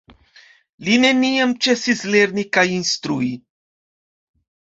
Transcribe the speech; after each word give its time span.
Li 0.87 0.95
neniam 1.01 1.51
ĉesis 1.65 2.01
lerni 2.15 2.47
kaj 2.59 2.65
instrui. 2.79 3.31